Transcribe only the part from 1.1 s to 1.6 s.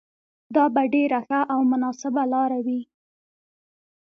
ښه او